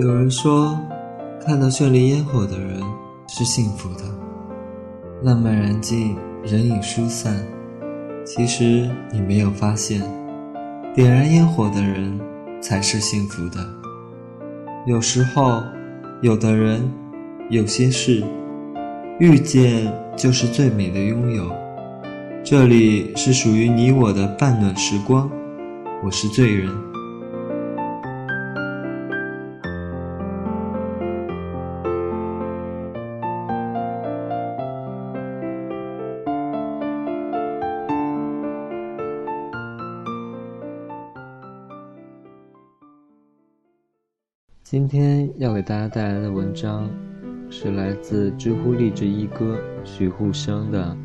[0.00, 0.80] 有人说，
[1.44, 2.80] 看到绚丽烟火的人
[3.28, 4.04] 是幸福的。
[5.22, 7.36] 浪漫燃尽，人影疏散。
[8.24, 10.00] 其实你没有发现，
[10.94, 12.18] 点燃烟火的人
[12.62, 13.58] 才是幸福的。
[14.86, 15.62] 有时候，
[16.22, 16.90] 有的人，
[17.50, 18.24] 有些事，
[19.18, 21.52] 遇见就是最美的拥有。
[22.42, 25.30] 这里是属于你我的半暖时光，
[26.02, 26.70] 我是醉人。
[44.70, 46.88] 今天要给大家带来的文章，
[47.50, 50.96] 是来自知乎励志一哥徐沪生的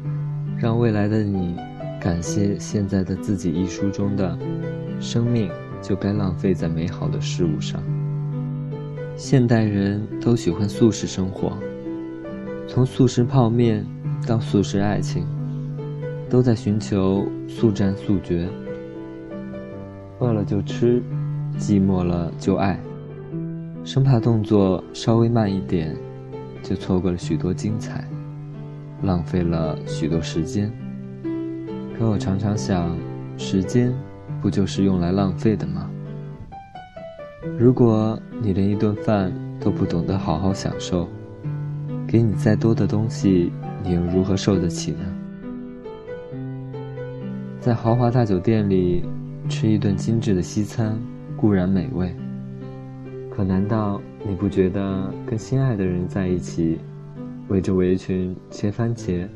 [0.62, 1.58] 《让未来的你
[2.00, 4.38] 感谢现在的自己》一书中的
[5.02, 5.50] “生命
[5.82, 7.82] 就该浪费在美好的事物上”。
[9.18, 11.52] 现代人都喜欢速食生活，
[12.68, 13.84] 从速食泡面
[14.28, 15.26] 到速食爱情，
[16.30, 18.48] 都在寻求速战速决。
[20.20, 21.02] 饿了就吃，
[21.58, 22.80] 寂寞了就爱。
[23.86, 25.96] 生怕动作稍微慢一点，
[26.64, 28.04] 就错过了许多精彩，
[29.04, 30.72] 浪费了许多时间。
[31.96, 32.98] 可我常常想，
[33.38, 33.94] 时间
[34.42, 35.88] 不就是用来浪费的吗？
[37.60, 41.08] 如果你连一顿饭都不懂得好好享受，
[42.08, 43.52] 给你再多的东西，
[43.84, 45.06] 你又如何受得起呢？
[47.60, 49.06] 在豪华大酒店里
[49.48, 51.00] 吃一顿精致的西餐
[51.38, 52.16] 固然美味。
[53.36, 56.80] 可难道你不觉得跟心爱的人在一起，
[57.50, 59.28] 围着围裙切番茄、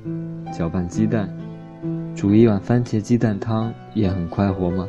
[0.53, 1.29] 搅拌鸡蛋、
[2.15, 4.87] 煮一碗番茄鸡蛋汤也很快活吗？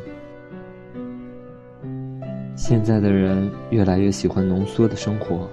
[2.55, 5.49] 现在的人越来越喜欢浓缩的生活，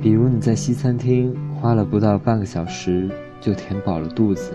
[0.00, 3.06] 比如你在西餐厅花了不到半个小时
[3.38, 4.52] 就填饱了肚子，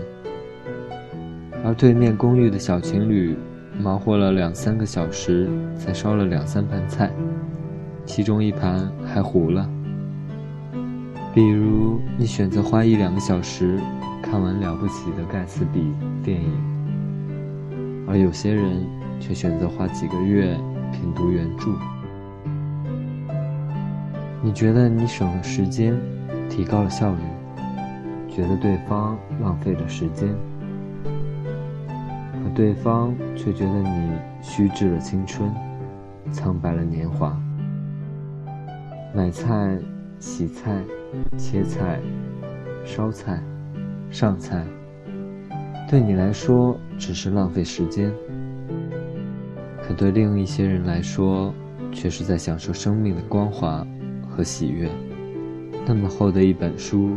[1.64, 3.36] 而对面公寓的小情侣
[3.78, 7.08] 忙活了两三个小时才烧了两三盘菜。
[8.04, 9.68] 其中一盘还糊了。
[11.34, 13.78] 比如，你选择花一两个小时
[14.22, 15.92] 看完了不起的盖茨比
[16.22, 18.84] 电影，而有些人
[19.18, 20.54] 却选择花几个月
[20.92, 21.70] 品读原著。
[24.42, 25.94] 你觉得你省了时间，
[26.50, 27.20] 提高了效率，
[28.28, 30.28] 觉得对方浪费了时间，
[31.06, 34.10] 可对方却觉得你
[34.42, 35.50] 虚掷了青春，
[36.30, 37.34] 苍白了年华。
[39.14, 39.78] 买菜、
[40.18, 40.82] 洗菜、
[41.36, 42.00] 切菜、
[42.82, 43.42] 烧菜、
[44.10, 44.64] 上菜，
[45.86, 48.10] 对你来说只是浪费时间，
[49.82, 51.52] 可对另一些人来说，
[51.92, 53.86] 却是在享受生命的光华
[54.26, 54.88] 和喜悦。
[55.86, 57.14] 那么厚的一本书，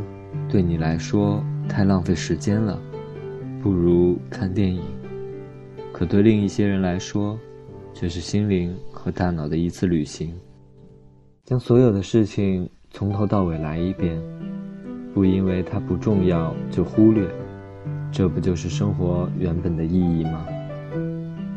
[0.50, 2.78] 对你来说太浪费时间了，
[3.64, 4.82] 不如看电影；
[5.94, 7.40] 可对另一些人来说，
[7.94, 10.34] 却是心灵和大脑的一次旅行。
[11.46, 14.20] 将所有的事情从头到尾来一遍，
[15.14, 17.30] 不因为它不重要就忽略，
[18.12, 20.44] 这不就是生活原本的意义吗？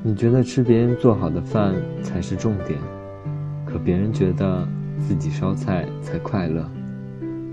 [0.03, 2.79] 你觉得吃别人做好的饭才是重点，
[3.65, 6.65] 可别人觉得自己烧菜才快乐；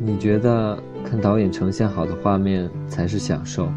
[0.01, 3.71] 你觉得看导演呈现好的画面才是享受，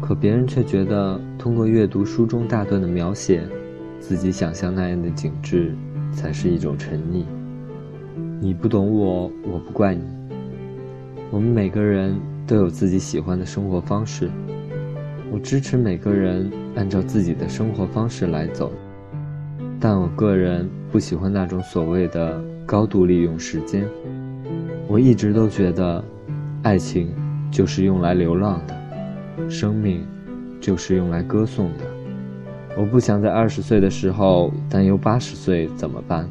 [0.00, 3.44] 可别人却觉得通过阅读书中大段的描写，
[4.00, 5.76] 自己想象那样的景致
[6.10, 7.24] 才是一种沉溺。
[8.42, 10.02] 你不懂我，我不怪你。
[11.30, 12.12] 我们每个人
[12.44, 14.28] 都有自己喜欢的生活方式，
[15.30, 18.72] 我支持每个人按照自己的生活方式来走，
[19.78, 23.86] 但我个人不喜欢那种所谓的高度利用时间。
[24.88, 26.04] 我一直都觉得，
[26.64, 27.14] 爱情
[27.48, 30.04] 就是用来流浪的，生命
[30.60, 31.84] 就是用来歌颂的。
[32.76, 36.28] 我不想在二十岁的时候担忧八十岁怎么办。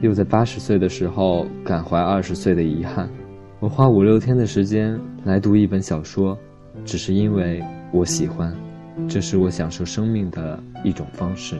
[0.00, 3.08] 又在八十岁的时候感怀二十岁的遗憾。
[3.58, 6.38] 我花五六天的时间来读一本小说，
[6.84, 7.62] 只是因为
[7.92, 8.54] 我喜欢，
[9.08, 11.56] 这是我享受生命的一种方式。